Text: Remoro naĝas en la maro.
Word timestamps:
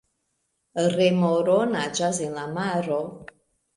Remoro 0.95 1.59
naĝas 1.75 2.23
en 2.29 2.35
la 2.39 2.47
maro. 2.59 2.99